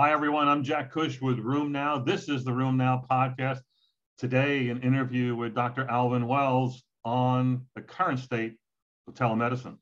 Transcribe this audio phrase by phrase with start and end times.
[0.00, 0.46] Hi, everyone.
[0.46, 2.06] I'm Jack Cush with RheumNow.
[2.06, 3.62] This is the RheumNow podcast.
[4.16, 5.90] Today, an interview with Dr.
[5.90, 8.58] Alvin Wells on the current state
[9.08, 9.78] of telemedicine.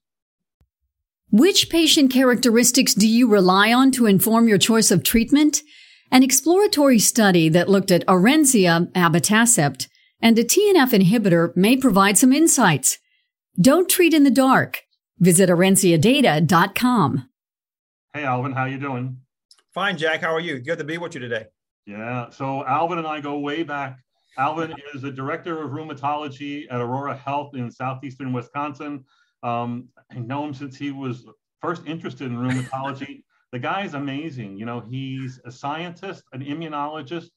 [1.31, 5.61] Which patient characteristics do you rely on to inform your choice of treatment?
[6.11, 9.87] An exploratory study that looked at Orencia abatacept
[10.23, 12.97] and a TNF inhibitor may provide some insights.
[13.61, 14.81] Don't treat in the dark.
[15.19, 17.29] Visit orenciadata.com.
[18.15, 19.19] Hey, Alvin, how you doing?
[19.77, 20.23] Fine, Jack.
[20.23, 20.59] How are you?
[20.59, 21.45] Good to be with you today.
[21.85, 22.31] Yeah.
[22.31, 23.99] So Alvin and I go way back.
[24.39, 29.05] Alvin is the director of rheumatology at Aurora Health in southeastern Wisconsin.
[29.43, 31.27] Um, I know him since he was
[31.61, 33.25] first interested in rheumatology.
[33.53, 34.57] the guy is amazing.
[34.57, 37.29] You know, he's a scientist, an immunologist,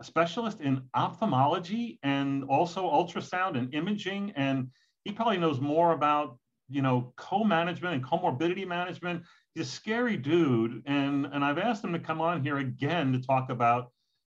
[0.00, 4.32] a specialist in ophthalmology, and also ultrasound and imaging.
[4.34, 4.68] And
[5.04, 6.38] he probably knows more about
[6.70, 9.24] you know co-management and comorbidity management.
[9.54, 13.20] He's a scary dude, and and I've asked him to come on here again to
[13.20, 13.90] talk about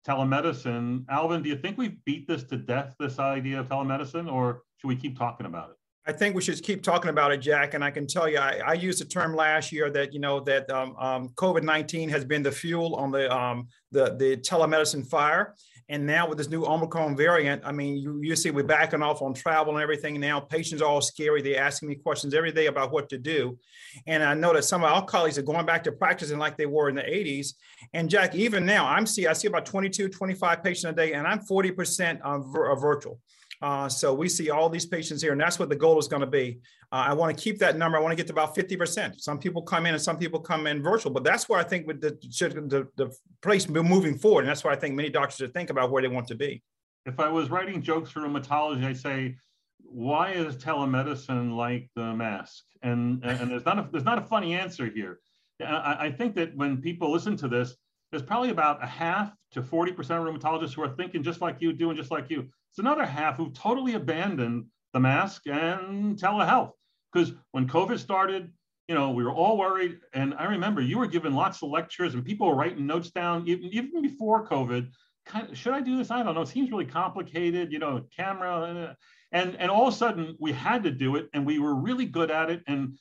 [0.07, 1.03] telemedicine.
[1.09, 4.87] Alvin, do you think we beat this to death, this idea of telemedicine, or should
[4.87, 5.75] we keep talking about it?
[6.07, 7.73] I think we should keep talking about it, Jack.
[7.73, 10.39] And I can tell you, I, I used the term last year that you know
[10.39, 15.05] that um, um, COVID nineteen has been the fuel on the um, the the telemedicine
[15.05, 15.53] fire.
[15.89, 19.23] And now with this new Omicron variant, I mean, you, you see we're backing off
[19.23, 20.39] on travel and everything now.
[20.39, 21.41] Patients are all scary.
[21.41, 23.57] They're asking me questions every day about what to do.
[24.05, 26.67] And I know that some of our colleagues are going back to practicing like they
[26.67, 27.53] were in the 80s.
[27.93, 31.25] And Jack, even now, I'm see I see about 22, 25 patients a day, and
[31.25, 32.37] I'm 40% uh,
[32.75, 33.19] virtual.
[33.61, 36.21] Uh, so we see all these patients here, and that's what the goal is going
[36.21, 36.59] to be.
[36.91, 37.97] Uh, I want to keep that number.
[37.97, 39.19] I want to get to about 50%.
[39.19, 41.85] Some people come in and some people come in virtual, but that's where I think
[41.85, 44.41] with the, the, the place moving forward.
[44.41, 46.63] And that's why I think many doctors should think about where they want to be.
[47.05, 49.35] If I was writing jokes for rheumatology, I'd say,
[49.83, 52.63] why is telemedicine like the mask?
[52.81, 55.19] And, and there's, not a, there's not a funny answer here.
[55.61, 57.75] I, I think that when people listen to this,
[58.11, 61.73] there's probably about a half to 40% of rheumatologists who are thinking just like you,
[61.73, 62.47] doing just like you.
[62.71, 66.71] It's another half who totally abandoned the mask and telehealth.
[67.11, 68.51] Because when COVID started,
[68.87, 69.99] you know, we were all worried.
[70.13, 73.47] And I remember you were giving lots of lectures and people were writing notes down
[73.47, 74.89] even, even before COVID.
[75.25, 76.09] Kind of, should I do this?
[76.09, 76.41] I don't know.
[76.41, 78.95] It seems really complicated, you know, camera.
[79.31, 82.05] And, and all of a sudden we had to do it and we were really
[82.05, 82.63] good at it.
[82.65, 82.97] And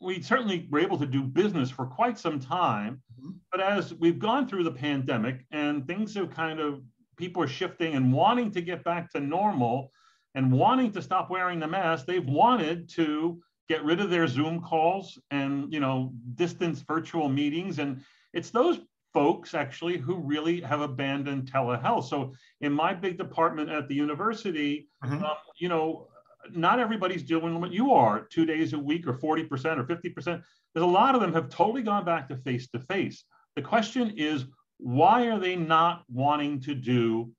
[0.00, 3.02] we certainly were able to do business for quite some time.
[3.18, 3.30] Mm-hmm.
[3.52, 6.82] But as we've gone through the pandemic and things have kind of,
[7.16, 9.90] people are shifting and wanting to get back to normal
[10.34, 14.60] and wanting to stop wearing the mask, they've wanted to get rid of their Zoom
[14.60, 17.78] calls and, you know, distance virtual meetings.
[17.78, 18.02] And
[18.32, 18.80] it's those
[19.12, 22.04] folks actually who really have abandoned telehealth.
[22.04, 25.24] So in my big department at the university, mm-hmm.
[25.24, 26.08] um, you know,
[26.50, 30.24] not everybody's doing what you are two days a week or 40% or 50%.
[30.24, 33.24] There's a lot of them have totally gone back to face to face.
[33.56, 34.46] The question is,
[34.78, 37.32] why are they not wanting to do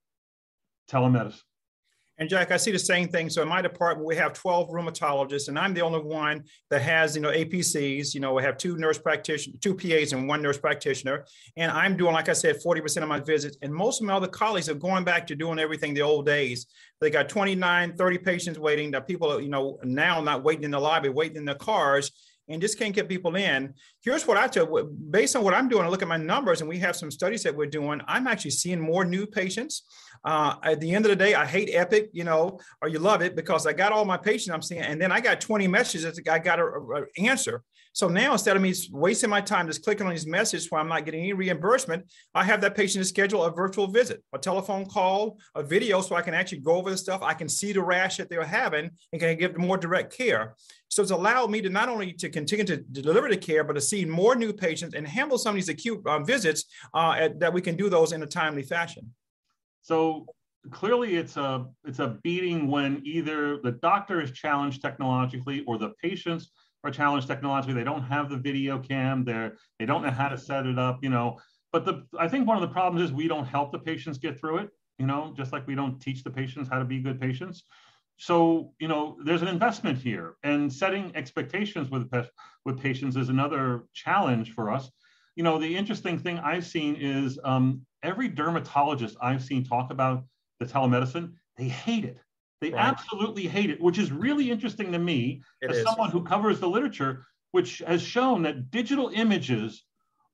[0.89, 1.41] telemedicine?
[2.21, 3.31] And Jack, I see the same thing.
[3.31, 7.15] So in my department, we have 12 rheumatologists, and I'm the only one that has,
[7.15, 8.13] you know, APCs.
[8.13, 11.25] You know, we have two nurse practitioners, two PAs, and one nurse practitioner.
[11.57, 13.57] And I'm doing, like I said, 40% of my visits.
[13.63, 16.67] And most of my other colleagues are going back to doing everything the old days.
[16.99, 18.91] They got 29, 30 patients waiting.
[18.91, 22.11] That people, you know, now not waiting in the lobby, waiting in the cars
[22.51, 23.73] and just can't get people in.
[24.01, 26.69] Here's what I tell based on what I'm doing, I look at my numbers and
[26.69, 28.01] we have some studies that we're doing.
[28.07, 29.83] I'm actually seeing more new patients.
[30.23, 33.21] Uh, at the end of the day, I hate Epic, you know, or you love
[33.21, 36.03] it because I got all my patients I'm seeing, and then I got 20 messages
[36.03, 37.63] that I got to answer.
[37.93, 40.87] So now instead of me wasting my time just clicking on these messages where I'm
[40.87, 44.85] not getting any reimbursement, I have that patient to schedule a virtual visit, a telephone
[44.85, 47.21] call, a video, so I can actually go over the stuff.
[47.21, 50.55] I can see the rash that they're having and can give more direct care.
[50.87, 53.81] So it's allowed me to not only to continue to deliver the care, but to
[53.81, 57.53] see more new patients and handle some of these acute uh, visits uh, at, that
[57.53, 59.11] we can do those in a timely fashion.
[59.81, 60.25] So
[60.69, 65.89] clearly it's a it's a beating when either the doctor is challenged technologically or the
[66.01, 66.51] patients
[66.83, 67.73] are challenged technologically.
[67.73, 69.23] They don't have the video cam.
[69.23, 70.99] They're they don't know how to set it up.
[71.03, 71.39] You know,
[71.71, 74.39] but the I think one of the problems is we don't help the patients get
[74.39, 74.69] through it.
[74.99, 77.63] You know, just like we don't teach the patients how to be good patients.
[78.17, 82.11] So you know, there's an investment here, and setting expectations with
[82.65, 84.91] with patients is another challenge for us.
[85.35, 90.23] You know, the interesting thing I've seen is um, every dermatologist I've seen talk about
[90.59, 92.19] the telemedicine, they hate it.
[92.61, 92.85] They right.
[92.85, 95.83] absolutely hate it, which is really interesting to me it as is.
[95.83, 99.83] someone who covers the literature, which has shown that digital images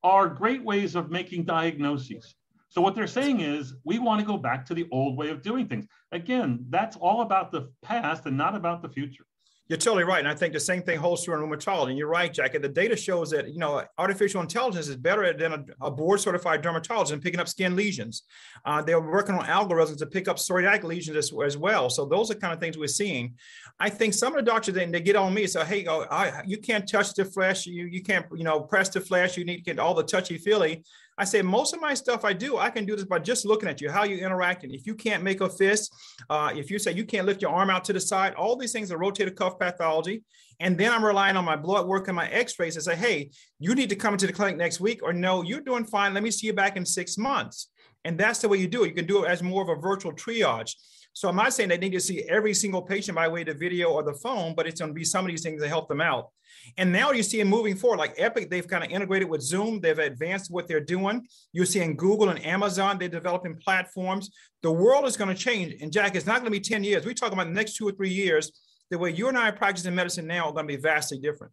[0.04, 2.36] are great ways of making diagnoses.
[2.70, 5.42] So what they're saying is we want to go back to the old way of
[5.42, 5.88] doing things.
[6.12, 9.26] Again, that's all about the past and not about the future.
[9.70, 10.20] You're totally right.
[10.20, 11.90] And I think the same thing holds true in rheumatology.
[11.90, 12.56] And you're right, Jack.
[12.56, 16.22] And the data shows that, you know, artificial intelligence is better than a, a board
[16.22, 18.24] certified dermatologist in picking up skin lesions.
[18.64, 21.90] Uh, they're working on algorithms to pick up psoriatic lesions as, as, well.
[21.90, 23.36] So those are kind of things we're seeing.
[23.80, 26.06] I think some of the doctors, they, they get on me and say, hey, oh,
[26.10, 27.66] I, you can't touch the flesh.
[27.66, 29.36] You, you can't, you know, press the flesh.
[29.38, 30.84] You need to get all the touchy feely.
[31.18, 33.68] I say most of my stuff I do, I can do this by just looking
[33.68, 34.72] at you, how you interacting.
[34.72, 35.94] If you can't make a fist,
[36.30, 38.72] uh, if you say you can't lift your arm out to the side, all these
[38.72, 40.24] things are rotator cuff pathology.
[40.60, 43.76] And then I'm relying on my blood work and my x-rays to say, hey, you
[43.76, 46.14] need to come into the clinic next week, or no, you're doing fine.
[46.14, 47.70] Let me see you back in six months.
[48.06, 48.90] And that's the way you do it.
[48.90, 50.74] You can do it as more of a virtual triage.
[51.14, 53.54] So I'm not saying they need to see every single patient by way of the
[53.56, 55.88] video or the phone, but it's going to be some of these things that help
[55.88, 56.30] them out.
[56.78, 59.80] And now you see them moving forward, like Epic, they've kind of integrated with Zoom.
[59.80, 61.28] They've advanced what they're doing.
[61.54, 64.30] You're seeing Google and Amazon, they're developing platforms.
[64.62, 65.82] The world is going to change.
[65.82, 67.06] And Jack, it's not going to be 10 years.
[67.06, 68.52] We're talking about the next two or three years.
[68.90, 71.52] The way you and I are practicing medicine now are going to be vastly different.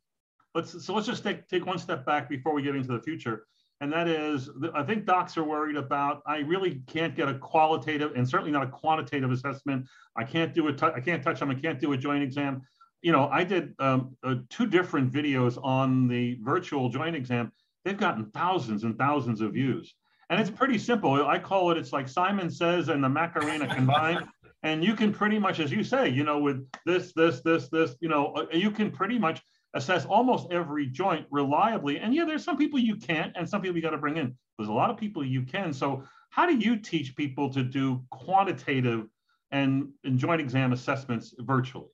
[0.55, 3.47] Let's, so let's just take, take one step back before we get into the future.
[3.81, 8.13] And that is, I think docs are worried about, I really can't get a qualitative
[8.17, 9.87] and certainly not a quantitative assessment.
[10.17, 11.51] I can't do a, I can't touch them.
[11.51, 12.63] I can't do a joint exam
[13.05, 17.53] you know, I did um, uh, two different videos on the virtual joint exam.
[17.85, 19.95] They've gotten thousands and thousands of views.
[20.31, 21.27] And it's pretty simple.
[21.27, 24.25] I call it, it's like Simon Says and the Macarena combined.
[24.63, 27.95] and you can pretty much, as you say, you know, with this, this, this, this,
[28.01, 29.43] you know, uh, you can pretty much
[29.75, 31.99] assess almost every joint reliably.
[31.99, 34.35] And yeah, there's some people you can't, and some people you got to bring in.
[34.59, 35.73] There's a lot of people you can.
[35.73, 39.07] So, how do you teach people to do quantitative
[39.53, 41.94] and, and joint exam assessments virtually?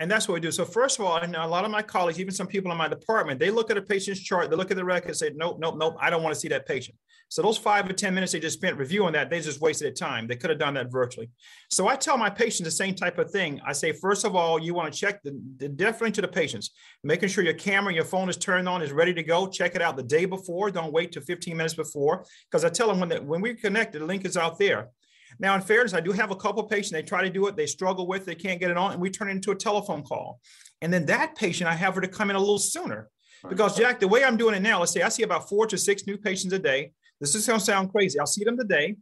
[0.00, 0.50] And that's what we do.
[0.50, 2.88] So first of all, and a lot of my colleagues, even some people in my
[2.88, 5.58] department, they look at a patient's chart, they look at the record and say, nope,
[5.60, 6.96] nope, nope, I don't want to see that patient.
[7.28, 9.92] So those five or 10 minutes they just spent reviewing that, they just wasted their
[9.92, 10.26] time.
[10.26, 11.30] They could have done that virtually.
[11.70, 13.60] So I tell my patients the same type of thing.
[13.66, 16.70] I say, first of all, you want to check the, the definitely to the patients,
[17.02, 19.46] making sure your camera, your phone is turned on, is ready to go.
[19.46, 20.70] Check it out the day before.
[20.70, 22.24] Don't wait to 15 minutes before.
[22.50, 24.90] Because I tell them when, the, when we connect, the link is out there.
[25.38, 27.66] Now, in fairness, I do have a couple patients, they try to do it, they
[27.66, 30.40] struggle with, they can't get it on, and we turn it into a telephone call.
[30.80, 33.08] And then that patient, I have her to come in a little sooner.
[33.48, 35.76] Because, Jack, the way I'm doing it now, let's say I see about four to
[35.76, 36.92] six new patients a day.
[37.20, 38.18] This is going to sound crazy.
[38.18, 38.96] I'll see them today.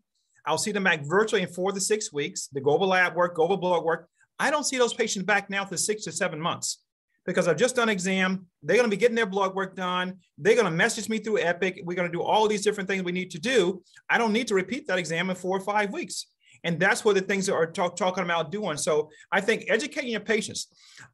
[0.45, 2.49] I'll see them back virtually in four to six weeks.
[2.49, 4.09] The global lab work, global blood work.
[4.39, 6.82] I don't see those patients back now for six to seven months
[7.25, 8.47] because I've just done exam.
[8.63, 10.19] They're going to be getting their blood work done.
[10.39, 11.83] They're going to message me through Epic.
[11.85, 13.83] We're going to do all these different things we need to do.
[14.09, 16.27] I don't need to repeat that exam in four or five weeks.
[16.65, 18.77] And that's what the things that are talk, talking about doing.
[18.77, 20.69] So I think educating your patients.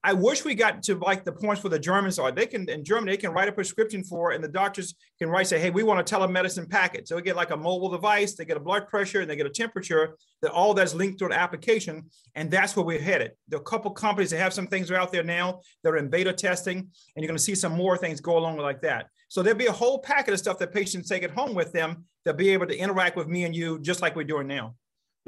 [0.05, 2.31] I wish we got to like the points where the Germans are.
[2.31, 5.47] They can in Germany, they can write a prescription for, and the doctors can write,
[5.47, 7.09] say, hey, we want a telemedicine packet.
[7.09, 9.47] So we get like a mobile device, they get a blood pressure, and they get
[9.47, 12.05] a temperature, that all that's linked to an application.
[12.35, 13.33] And that's where we're headed.
[13.49, 16.09] There are a couple companies that have some things out there now that are in
[16.09, 19.07] beta testing, and you're going to see some more things go along like that.
[19.29, 22.05] So there'll be a whole packet of stuff that patients take at home with them.
[22.25, 24.75] They'll be able to interact with me and you just like we're doing now.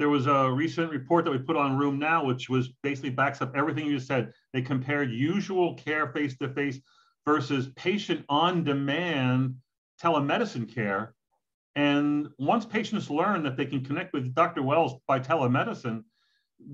[0.01, 3.55] There was a recent report that we put on RheumNow, which was basically backs up
[3.55, 4.33] everything you just said.
[4.51, 6.79] They compared usual care face to face
[7.23, 9.57] versus patient on demand
[10.01, 11.13] telemedicine care.
[11.75, 14.63] And once patients learn that they can connect with Dr.
[14.63, 16.03] Wells by telemedicine,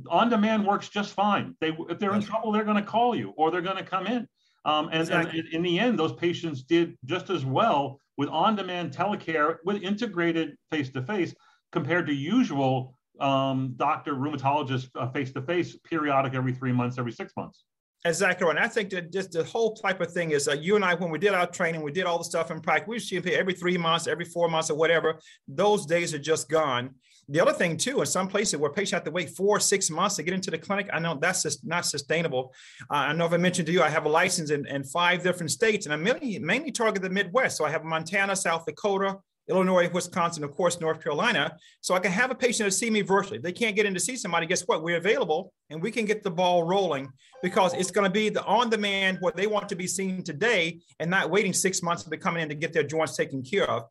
[0.10, 1.53] on demand works just fine.
[1.60, 4.07] They, if they're in trouble, they're going to call you or they're going to come
[4.07, 4.25] in.
[4.63, 5.39] Um, and, exactly.
[5.39, 9.84] and, in the end, those patients did just as well with on demand telecare with
[9.84, 11.36] integrated face to face
[11.74, 17.33] compared to usual um, doctor, rheumatologist face to face, periodic every three months, every six
[17.38, 17.63] months.
[18.05, 18.50] Exactly.
[18.50, 20.93] And I think that just the whole type of thing is uh, you and I,
[20.93, 22.88] when we did our training, we did all the stuff in practice.
[22.88, 25.19] We see every three months, every four months, or whatever.
[25.47, 26.91] Those days are just gone.
[27.29, 30.15] The other thing too, in some places where patients have to wait four, six months
[30.15, 32.53] to get into the clinic, I know that's just not sustainable.
[32.89, 35.24] Uh, I know if I mentioned to you, I have a license in, in five
[35.24, 37.57] different states, and I mainly mainly target the Midwest.
[37.57, 39.17] So I have Montana, South Dakota,
[39.49, 41.55] Illinois, Wisconsin, of course, North Carolina.
[41.81, 43.37] So I can have a patient to see me virtually.
[43.37, 44.83] If they can't get in to see somebody, guess what?
[44.83, 47.09] We're available and we can get the ball rolling
[47.41, 50.79] because it's going to be the on demand what they want to be seen today
[50.99, 53.69] and not waiting six months to be coming in to get their joints taken care
[53.69, 53.83] of.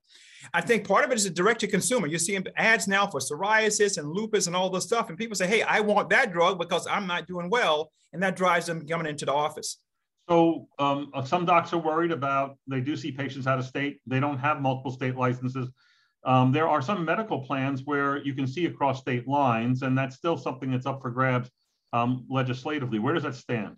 [0.55, 2.07] I think part of it is direct to consumer.
[2.07, 5.09] You see ads now for psoriasis and lupus and all this stuff.
[5.09, 7.91] And people say, hey, I want that drug because I'm not doing well.
[8.13, 9.79] And that drives them coming into the office.
[10.29, 14.01] So um, uh, some docs are worried about, they do see patients out of state.
[14.07, 15.69] They don't have multiple state licenses.
[16.25, 20.17] Um, there are some medical plans where you can see across state lines, and that's
[20.17, 21.49] still something that's up for grabs
[21.93, 22.99] um, legislatively.
[22.99, 23.77] Where does that stand?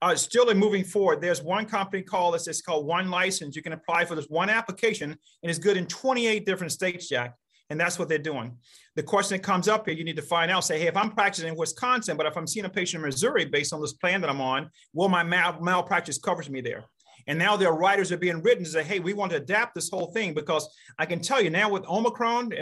[0.00, 2.46] Uh, still in moving forward, there's one company called this.
[2.46, 3.56] it's called One License.
[3.56, 7.34] You can apply for this one application, and it's good in 28 different states, Jack.
[7.72, 8.54] And that's what they're doing.
[8.96, 11.10] The question that comes up here, you need to find out, say, hey, if I'm
[11.10, 14.20] practicing in Wisconsin, but if I'm seeing a patient in Missouri based on this plan
[14.20, 16.84] that I'm on, will my mal- malpractice coverage me there?
[17.26, 19.90] And now their writers are being written to say, hey, we want to adapt this
[19.90, 22.52] whole thing because I can tell you now with Omicron,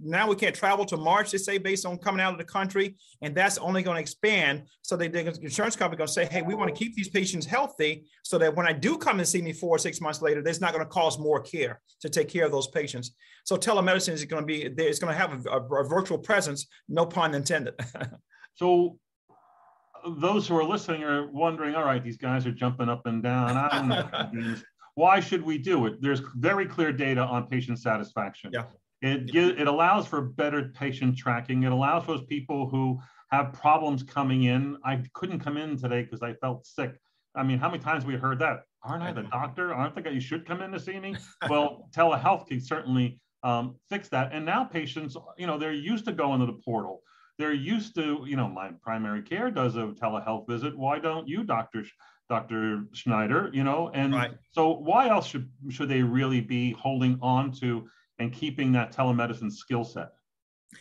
[0.00, 2.96] now we can't travel to March, they say, based on coming out of the country.
[3.22, 4.64] And that's only going to expand.
[4.82, 7.46] So the, the insurance company going to say, hey, we want to keep these patients
[7.46, 10.42] healthy so that when I do come and see me four or six months later,
[10.42, 13.12] there's not going to cost more care to take care of those patients.
[13.44, 16.66] So telemedicine is going to be, it's going to have a, a, a virtual presence,
[16.88, 17.74] no pun intended.
[18.54, 18.98] so
[20.18, 23.56] those who are listening are wondering, all right, these guys are jumping up and down.
[23.56, 23.88] I don't
[24.34, 24.56] know.
[24.94, 26.02] Why should we do it?
[26.02, 28.50] There's very clear data on patient satisfaction.
[28.52, 28.64] Yeah.
[29.00, 31.64] It, it allows for better patient tracking.
[31.64, 34.76] It allows those people who have problems coming in.
[34.84, 36.94] I couldn't come in today because I felt sick.
[37.34, 38.64] I mean, how many times we heard that?
[38.84, 39.72] Aren't I the doctor?
[39.72, 41.16] Aren't the guy you should come in to see me?
[41.48, 44.32] Well, telehealth can certainly um, fix that.
[44.32, 47.02] And now patients, you know, they're used to going to the portal
[47.38, 50.76] they're used to, you know, my primary care does a telehealth visit.
[50.76, 51.84] Why don't you, Doctor
[52.28, 52.84] Dr.
[52.92, 53.50] Schneider?
[53.52, 54.32] You know, and right.
[54.50, 59.50] so why else should should they really be holding on to and keeping that telemedicine
[59.50, 60.12] skill set?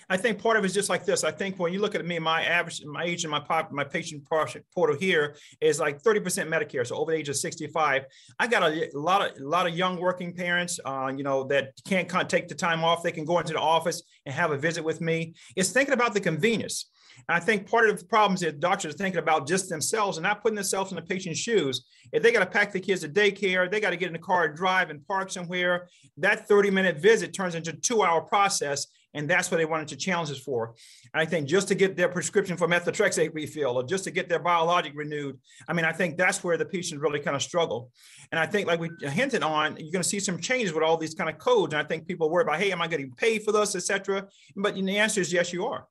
[0.10, 1.24] I think part of it is just like this.
[1.24, 3.84] I think when you look at me, my average, my age and my pop, my
[3.84, 8.06] patient portal here is like 30% Medicare, so over the age of 65.
[8.40, 11.74] I got a, lot of a lot of young working parents, uh, you know, that
[11.86, 13.04] can't take the time off.
[13.04, 15.34] They can go into the office and have a visit with me.
[15.56, 16.90] It's thinking about the convenience.
[17.28, 20.18] And I think part of the problems is that doctors are thinking about just themselves
[20.18, 21.86] and not putting themselves in the patient's shoes.
[22.12, 24.20] If they got to pack the kids to daycare, they got to get in the
[24.20, 25.88] car and drive and park somewhere.
[26.18, 28.88] That 30 minute visit turns into a two hour process.
[29.14, 30.74] And that's what they wanted to challenge us for.
[31.14, 34.30] And I think just to get their prescription for methotrexate refill or just to get
[34.30, 35.38] their biologic renewed,
[35.68, 37.92] I mean, I think that's where the patients really kind of struggle.
[38.32, 40.98] And I think, like we hinted on, you're going to see some changes with all
[40.98, 41.74] these kind of codes.
[41.74, 44.28] And I think people worry about, hey, am I getting paid for this, etc.
[44.56, 45.88] But the answer is yes, you are.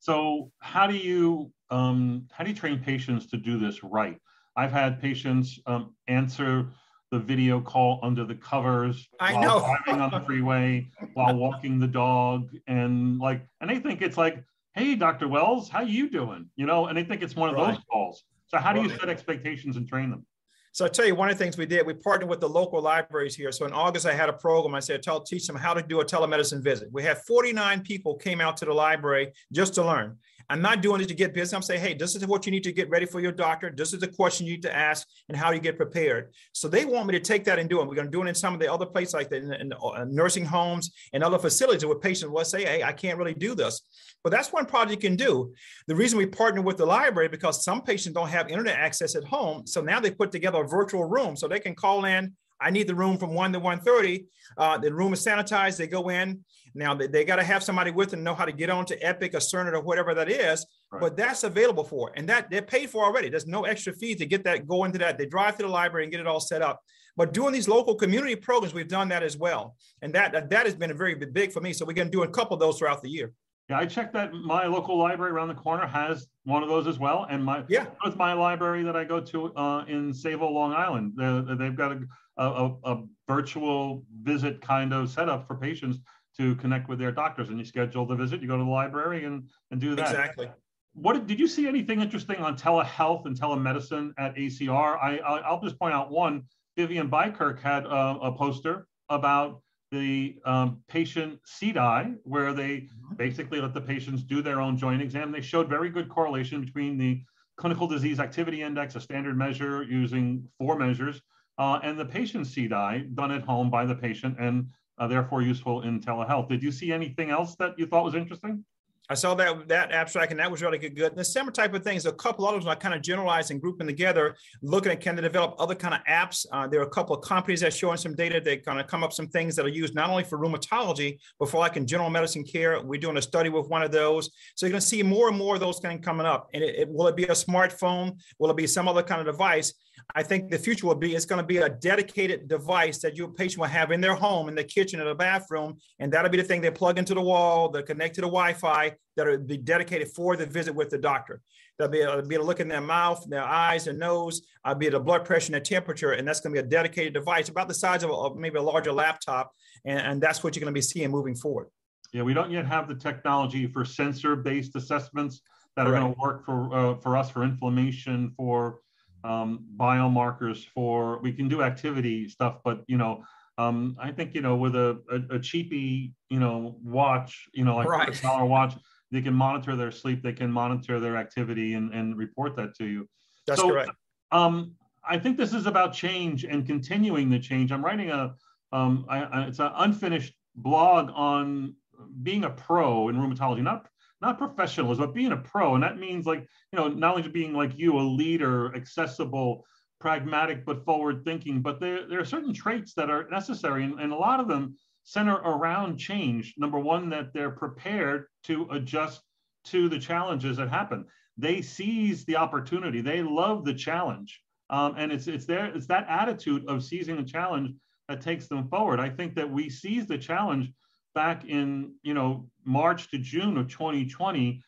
[0.00, 4.18] So how do you um, how do you train patients to do this right?
[4.56, 6.66] I've had patients um, answer
[7.10, 9.76] the video call under the covers I while know.
[9.84, 14.42] driving on the freeway, while walking the dog, and like, and they think it's like,
[14.74, 15.28] "Hey, Dr.
[15.28, 17.74] Wells, how you doing?" You know, and they think it's one of right.
[17.74, 18.24] those calls.
[18.46, 20.26] So how do you set expectations and train them?
[20.72, 22.80] So I tell you, one of the things we did, we partnered with the local
[22.80, 23.50] libraries here.
[23.50, 24.74] So in August, I had a program.
[24.74, 26.88] I said, tell, teach them how to do a telemedicine visit.
[26.92, 30.16] We had 49 people came out to the library just to learn.
[30.50, 31.52] I'm not doing it to get business.
[31.52, 33.72] I'm saying, hey, this is what you need to get ready for your doctor.
[33.74, 36.34] This is the question you need to ask and how you get prepared.
[36.52, 37.86] So they want me to take that and do it.
[37.86, 39.72] We're going to do it in some of the other places like the, in, in
[39.72, 43.54] uh, nursing homes and other facilities where patients will say, hey, I can't really do
[43.54, 43.80] this.
[44.24, 45.54] But that's one project you can do.
[45.86, 49.22] The reason we partner with the library because some patients don't have internet access at
[49.22, 49.68] home.
[49.68, 52.34] So now they put together a virtual room so they can call in.
[52.60, 54.26] I need the room from 1 to 1.30.
[54.56, 55.76] Uh, the room is sanitized.
[55.76, 56.44] They go in.
[56.74, 58.98] Now they, they got to have somebody with them know how to get on to
[59.04, 60.66] Epic or Cerner or whatever that is.
[60.92, 61.00] Right.
[61.00, 63.28] But that's available for, and that they're paid for already.
[63.28, 65.18] There's no extra fee to get that go into that.
[65.18, 66.80] They drive to the library and get it all set up.
[67.16, 70.74] But doing these local community programs, we've done that as well, and that that has
[70.74, 71.72] been a very big for me.
[71.72, 73.32] So we're going to do a couple of those throughout the year.
[73.68, 76.98] Yeah, I checked that my local library around the corner has one of those as
[76.98, 80.72] well, and my yeah, with my library that I go to uh, in Sayville, Long
[80.72, 81.12] Island,
[81.58, 82.00] they've got a,
[82.44, 85.98] a, a virtual visit kind of setup for patients
[86.36, 87.48] to connect with their doctors.
[87.48, 90.10] And you schedule the visit, you go to the library and and do that.
[90.10, 90.50] Exactly.
[90.94, 94.98] What did you see anything interesting on telehealth and telemedicine at ACR?
[95.00, 96.44] I I'll just point out one.
[96.76, 103.16] Vivian Bykerk had a, a poster about the um, patient CDAI, where they mm-hmm.
[103.16, 105.32] basically let the patients do their own joint exam.
[105.32, 107.22] They showed very good correlation between the
[107.56, 111.20] clinical disease activity index, a standard measure using four measures,
[111.60, 114.66] uh, and the patient CDAI done at home by the patient and
[114.98, 116.48] uh, therefore useful in telehealth.
[116.48, 118.64] Did you see anything else that you thought was interesting?
[119.10, 121.10] I saw that that abstract, and that was really good.
[121.10, 123.88] And the similar type of things, a couple others I kind of generalized and grouping
[123.88, 126.46] together, looking at can they develop other kind of apps.
[126.52, 129.02] Uh, there are a couple of companies that showing some data that kind of come
[129.02, 132.08] up some things that are used not only for rheumatology, but for like in general
[132.08, 132.80] medicine care.
[132.80, 134.30] We're doing a study with one of those.
[134.54, 136.48] So you're going to see more and more of those kind of coming up.
[136.54, 138.16] And it, it, will it be a smartphone?
[138.38, 139.74] Will it be some other kind of device?
[140.14, 143.28] I think the future will be it's going to be a dedicated device that your
[143.28, 146.38] patient will have in their home, in the kitchen, in the bathroom, and that'll be
[146.38, 150.08] the thing they plug into the wall, they connect to the Wi-Fi, that'll be dedicated
[150.08, 151.40] for the visit with the doctor.
[151.78, 154.74] They'll be able, be able to look in their mouth, their eyes, their nose, uh,
[154.74, 157.48] be the blood pressure and the temperature, and that's going to be a dedicated device
[157.48, 159.52] about the size of a, maybe a larger laptop,
[159.84, 161.68] and, and that's what you're going to be seeing moving forward.
[162.12, 165.40] Yeah, we don't yet have the technology for sensor-based assessments
[165.76, 168.80] that are going to work for uh, for us for inflammation, for
[169.24, 173.24] um, biomarkers for we can do activity stuff, but you know
[173.58, 177.76] Um, I think you know with a, a, a cheapy you know watch, you know
[177.76, 178.08] like right.
[178.08, 178.74] a dollar watch,
[179.10, 182.86] they can monitor their sleep, they can monitor their activity, and and report that to
[182.86, 183.08] you.
[183.46, 183.90] That's so, correct.
[184.32, 187.70] Um, I think this is about change and continuing the change.
[187.72, 188.34] I'm writing a
[188.72, 191.74] um, I, I, it's an unfinished blog on
[192.22, 193.88] being a pro in rheumatology, not
[194.20, 197.54] not professionalism, but being a pro, and that means like you know not only being
[197.54, 199.64] like you, a leader, accessible,
[200.00, 204.12] pragmatic but forward thinking, but there there are certain traits that are necessary, and, and
[204.12, 206.54] a lot of them center around change.
[206.58, 209.22] Number one, that they're prepared to adjust
[209.64, 211.04] to the challenges that happen.
[211.36, 213.00] They seize the opportunity.
[213.00, 215.66] They love the challenge, um, and it's it's there.
[215.66, 217.72] It's that attitude of seizing the challenge
[218.08, 219.00] that takes them forward.
[219.00, 220.70] I think that we seize the challenge
[221.14, 224.62] back in you know March to June of 2020,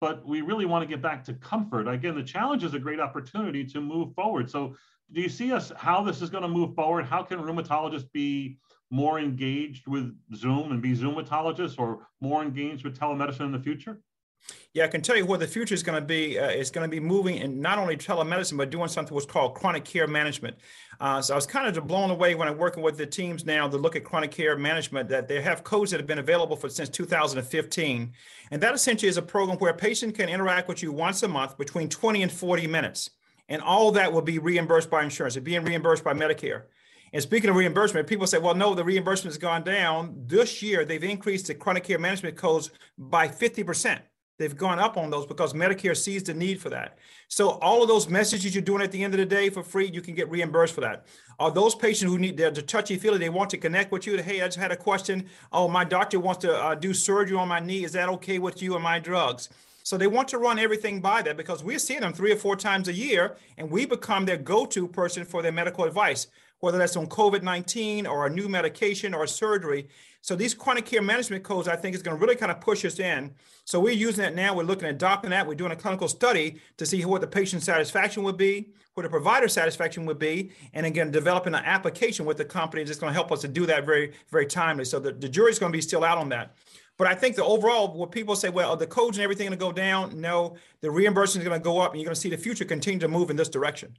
[0.00, 1.88] but we really want to get back to comfort.
[1.88, 4.50] Again, the challenge is a great opportunity to move forward.
[4.50, 4.76] So,
[5.12, 7.04] do you see us how this is going to move forward?
[7.04, 8.58] How can rheumatologists be
[8.90, 14.00] more engaged with Zoom and be Zoomatologists, or more engaged with telemedicine in the future?
[14.74, 16.38] Yeah, I can tell you where the future is going to be.
[16.38, 19.54] Uh, it's going to be moving in not only telemedicine, but doing something what's called
[19.54, 20.56] chronic care management.
[21.00, 23.68] Uh, so I was kind of blown away when I'm working with the teams now
[23.68, 26.68] to look at chronic care management that they have codes that have been available for
[26.68, 28.12] since 2015.
[28.50, 31.28] And that essentially is a program where a patient can interact with you once a
[31.28, 33.10] month between 20 and 40 minutes.
[33.48, 35.36] And all that will be reimbursed by insurance.
[35.36, 36.64] It's being reimbursed by Medicare.
[37.12, 40.14] And speaking of reimbursement, people say, well, no, the reimbursement has gone down.
[40.26, 44.00] This year, they've increased the chronic care management codes by 50%.
[44.36, 46.98] They've gone up on those because Medicare sees the need for that.
[47.28, 49.88] So all of those messages you're doing at the end of the day for free,
[49.92, 51.06] you can get reimbursed for that.
[51.38, 54.20] Are those patients who need the, the touchy feely, they want to connect with you?
[54.20, 55.26] Hey, I just had a question.
[55.52, 57.84] Oh, my doctor wants to uh, do surgery on my knee.
[57.84, 59.50] Is that okay with you and my drugs?
[59.84, 62.56] So they want to run everything by that because we're seeing them three or four
[62.56, 66.26] times a year, and we become their go-to person for their medical advice,
[66.60, 69.88] whether that's on COVID-19 or a new medication or surgery.
[70.24, 72.82] So these chronic care management codes, I think, is going to really kind of push
[72.86, 73.34] us in.
[73.66, 74.56] So we're using that now.
[74.56, 75.46] We're looking at adopting that.
[75.46, 79.10] We're doing a clinical study to see what the patient satisfaction would be, what the
[79.10, 83.14] provider satisfaction would be, and again, developing an application with the company that's going to
[83.14, 84.86] help us to do that very, very timely.
[84.86, 86.54] So the, the jury's going to be still out on that.
[86.96, 89.62] But I think the overall, what people say, well, the codes and everything going to
[89.62, 90.18] go down?
[90.18, 92.64] No, the reimbursement is going to go up, and you're going to see the future
[92.64, 93.94] continue to move in this direction.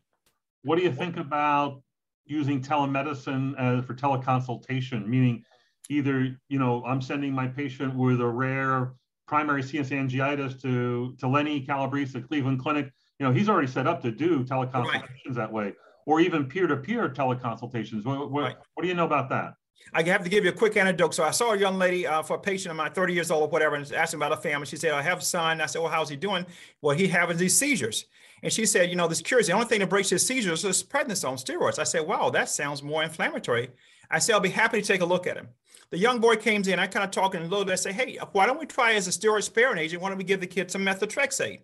[0.63, 1.84] What do you think about
[2.26, 5.06] using telemedicine as for teleconsultation?
[5.06, 5.45] Meaning,
[5.89, 8.93] either you know i'm sending my patient with a rare
[9.28, 13.88] primary CNS angiitis to to lenny calabrese at cleveland clinic you know he's already set
[13.88, 15.36] up to do teleconsultations right.
[15.36, 15.74] that way
[16.06, 18.56] or even peer-to-peer teleconsultations what, what, right.
[18.74, 19.54] what do you know about that
[19.93, 21.13] I have to give you a quick anecdote.
[21.13, 23.43] So I saw a young lady uh, for a patient of mine, 30 years old
[23.43, 24.65] or whatever, and asking about a family.
[24.65, 25.62] She said, I have a son.
[25.62, 26.45] I said, well, how's he doing?
[26.82, 28.06] Well, he having these seizures.
[28.43, 30.84] And she said, you know, this curious, the only thing that breaks his seizures is
[30.84, 31.80] prednisone steroids.
[31.80, 33.69] I said, wow, that sounds more inflammatory.
[34.10, 35.50] I said, I'll be happy to take a look at him
[35.91, 36.80] the young boy comes in.
[36.80, 37.74] I kind of talk in a little bit.
[37.74, 40.02] I say, hey, why don't we try as a steroid sparing agent?
[40.02, 41.62] Why don't we give the kid some methotrexate?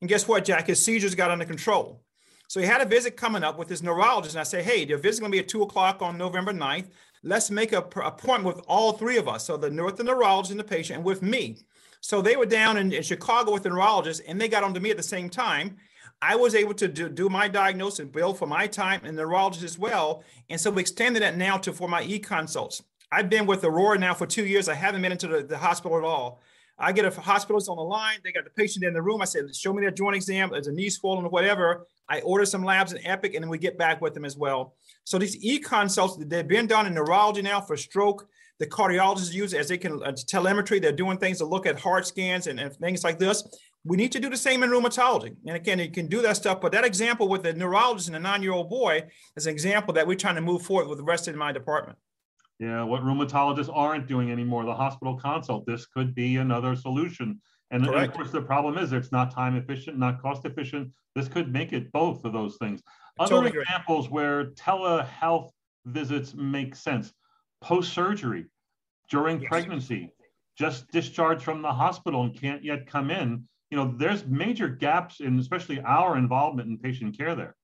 [0.00, 0.66] And guess what, Jack?
[0.66, 2.02] His seizures got under control.
[2.48, 4.34] So he had a visit coming up with his neurologist.
[4.34, 6.88] And I say, hey, the visit's going to be at two o'clock on November 9th.
[7.22, 9.44] Let's make an appointment with all three of us.
[9.44, 11.58] So the, with the neurologist and the patient and with me.
[12.00, 14.80] So they were down in, in Chicago with the neurologist and they got on to
[14.80, 15.76] me at the same time.
[16.22, 19.22] I was able to do, do my diagnosis and bill for my time and the
[19.22, 20.24] neurologist as well.
[20.48, 22.82] And so we extended that now to for my e-consults.
[23.10, 24.68] I've been with Aurora now for two years.
[24.68, 26.42] I haven't been into the, the hospital at all.
[26.78, 28.18] I get a hospitalist on the line.
[28.22, 29.20] They got the patient in the room.
[29.20, 30.50] I said, show me their joint exam.
[30.52, 31.86] There's a knee swollen or whatever.
[32.08, 34.74] I order some labs in Epic and then we get back with them as well.
[35.04, 38.28] So these e-consults, they've been done in neurology now for stroke.
[38.60, 40.78] The cardiologists use as they can uh, telemetry.
[40.78, 43.42] They're doing things to look at heart scans and, and things like this.
[43.84, 45.34] We need to do the same in rheumatology.
[45.46, 46.60] And again, you can do that stuff.
[46.60, 49.04] But that example with the neurologist and the nine-year-old boy
[49.36, 51.98] is an example that we're trying to move forward with the rest of my department.
[52.58, 55.64] Yeah, what rheumatologists aren't doing anymore, the hospital consult.
[55.66, 57.40] This could be another solution.
[57.70, 60.90] And, and, of course, the problem is it's not time efficient, not cost efficient.
[61.14, 62.82] This could make it both of those things.
[63.18, 64.14] Other totally examples agree.
[64.14, 65.50] where telehealth
[65.84, 67.12] visits make sense
[67.60, 68.46] post surgery,
[69.10, 69.48] during yes.
[69.48, 70.10] pregnancy,
[70.56, 73.44] just discharged from the hospital and can't yet come in.
[73.70, 77.54] You know, there's major gaps in especially our involvement in patient care there.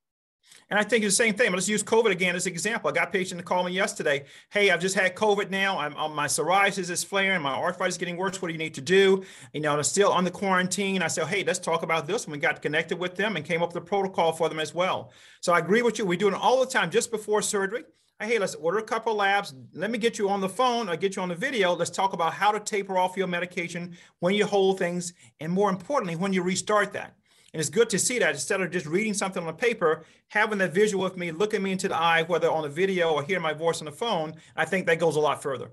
[0.70, 1.52] And I think it's the same thing.
[1.52, 2.90] Let's use COVID again as an example.
[2.90, 4.24] I got a patient to call me yesterday.
[4.50, 5.78] Hey, I've just had COVID now.
[5.78, 7.42] I'm, I'm, my psoriasis is flaring.
[7.42, 8.40] My arthritis is getting worse.
[8.40, 9.24] What do you need to do?
[9.52, 11.02] You know, I'm still on the quarantine.
[11.02, 12.24] I said, hey, let's talk about this.
[12.24, 14.74] And we got connected with them and came up with a protocol for them as
[14.74, 15.12] well.
[15.40, 16.07] So I agree with you.
[16.07, 17.85] We do it all the time just before surgery.
[18.20, 19.54] Hey, let's order a couple labs.
[19.74, 21.74] Let me get you on the phone I get you on the video.
[21.74, 25.12] Let's talk about how to taper off your medication when you hold things.
[25.40, 27.16] And more importantly, when you restart that.
[27.55, 30.59] And it's good to see that instead of just reading something on a paper, having
[30.59, 33.45] that visual with me, looking me into the eye, whether on a video or hearing
[33.45, 35.71] my voice on the phone, I think that goes a lot further.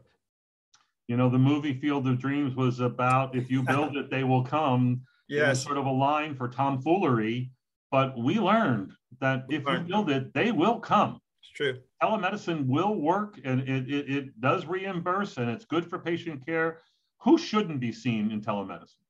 [1.08, 4.44] You know, the movie Field of Dreams was about if you build it, they will
[4.44, 5.02] come.
[5.28, 5.63] Yes.
[5.63, 7.50] Sort of a line for tomfoolery.
[7.89, 11.20] But we learned that if you build it, they will come.
[11.41, 11.80] It's true.
[12.00, 16.78] Telemedicine will work and it, it, it does reimburse and it's good for patient care.
[17.22, 19.02] Who shouldn't be seen in telemedicine?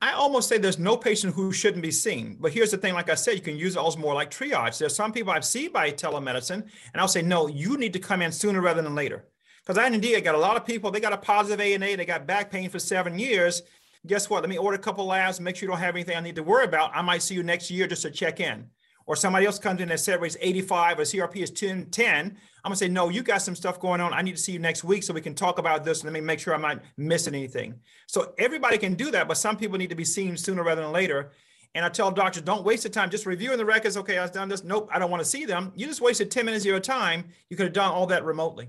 [0.00, 2.36] I almost say there's no patient who shouldn't be seen.
[2.38, 4.78] But here's the thing, like I said, you can use it also more like triage.
[4.78, 8.20] There's some people I've seen by telemedicine, and I'll say, no, you need to come
[8.20, 9.24] in sooner rather than later.
[9.64, 12.26] Because I indeed got a lot of people, they got a positive ANA, they got
[12.26, 13.62] back pain for seven years.
[14.06, 14.42] Guess what?
[14.42, 16.42] Let me order a couple labs, make sure you don't have anything I need to
[16.42, 16.94] worry about.
[16.94, 18.68] I might see you next year just to check in.
[19.06, 22.26] Or somebody else comes in and said rate's 85 or CRP is 10, 10.
[22.26, 24.12] I'm gonna say, no, you got some stuff going on.
[24.12, 26.02] I need to see you next week so we can talk about this.
[26.02, 27.74] Let me make sure I'm not missing anything.
[28.08, 30.92] So everybody can do that, but some people need to be seen sooner rather than
[30.92, 31.30] later.
[31.76, 33.96] And I tell doctors, don't waste the time just reviewing the records.
[33.96, 34.64] Okay, I've done this.
[34.64, 35.72] Nope, I don't want to see them.
[35.76, 37.26] You just wasted 10 minutes of your time.
[37.48, 38.68] You could have done all that remotely.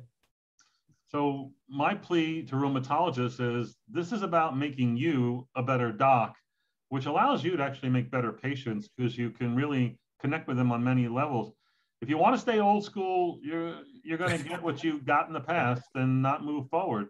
[1.10, 6.36] So my plea to rheumatologists is this is about making you a better doc,
[6.90, 10.72] which allows you to actually make better patients because you can really connect with them
[10.72, 11.54] on many levels.
[12.02, 15.28] If you want to stay old school, you're you're going to get what you got
[15.28, 17.08] in the past and not move forward.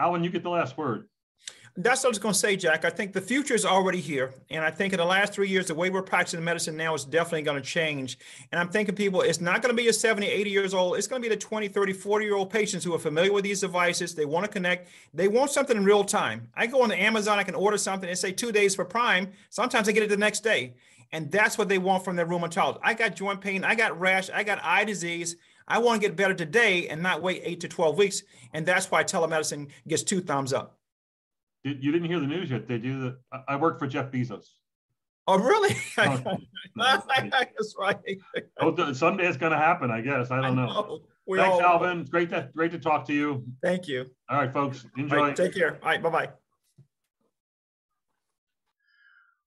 [0.00, 1.08] Alan, you get the last word.
[1.74, 2.84] That's what I was going to say, Jack.
[2.84, 4.34] I think the future is already here.
[4.50, 7.06] And I think in the last three years, the way we're practicing medicine now is
[7.06, 8.18] definitely going to change.
[8.50, 10.98] And I'm thinking people, it's not going to be a 70, 80 years old.
[10.98, 13.44] It's going to be the 20, 30, 40 year old patients who are familiar with
[13.44, 14.14] these devices.
[14.14, 14.90] They want to connect.
[15.14, 16.48] They want something in real time.
[16.54, 19.32] I go on Amazon, I can order something and say two days for Prime.
[19.48, 20.74] Sometimes I get it the next day.
[21.12, 22.80] And that's what they want from their rheumatologist.
[22.82, 25.36] I got joint pain, I got rash, I got eye disease.
[25.68, 28.22] I want to get better today and not wait eight to 12 weeks.
[28.52, 30.78] And that's why telemedicine gets two thumbs up.
[31.64, 32.66] You didn't hear the news yet.
[32.66, 33.18] They do the.
[33.46, 34.46] I work for Jeff Bezos.
[35.28, 35.76] Oh, really?
[35.98, 36.38] Oh,
[36.76, 37.06] That's
[37.78, 38.00] right.
[38.60, 39.90] Oh, someday it's going to happen.
[39.90, 40.30] I guess.
[40.30, 40.66] I don't I know.
[40.66, 41.36] know.
[41.36, 41.62] Thanks, all...
[41.62, 42.04] Alvin.
[42.06, 43.44] Great to great to talk to you.
[43.62, 44.10] Thank you.
[44.28, 44.84] All right, folks.
[44.96, 45.16] Enjoy.
[45.16, 45.78] Right, take care.
[45.82, 46.02] All right.
[46.02, 46.28] Bye bye.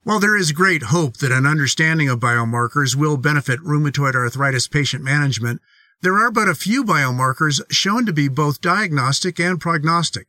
[0.06, 5.04] While there is great hope that an understanding of biomarkers will benefit rheumatoid arthritis patient
[5.04, 5.64] management,
[6.02, 10.28] there are but a few biomarkers shown to be both diagnostic and prognostic.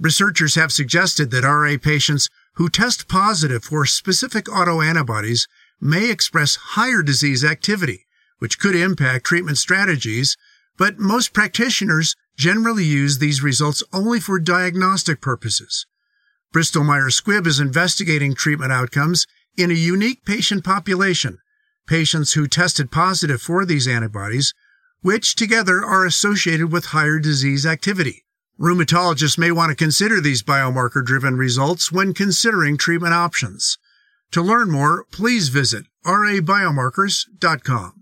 [0.00, 5.46] Researchers have suggested that RA patients who test positive for specific autoantibodies
[5.80, 8.06] may express higher disease activity,
[8.40, 10.36] which could impact treatment strategies,
[10.76, 15.86] but most practitioners generally use these results only for diagnostic purposes.
[16.52, 21.38] Bristol Myers Squibb is investigating treatment outcomes in a unique patient population,
[21.86, 24.54] patients who tested positive for these antibodies,
[25.02, 28.24] which together are associated with higher disease activity.
[28.58, 33.78] Rheumatologists may want to consider these biomarker driven results when considering treatment options.
[34.32, 37.95] To learn more, please visit rabiomarkers.com.